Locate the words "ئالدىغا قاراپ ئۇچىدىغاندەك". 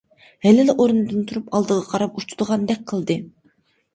1.59-2.81